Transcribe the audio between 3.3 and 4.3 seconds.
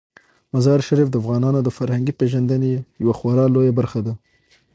لویه برخه ده.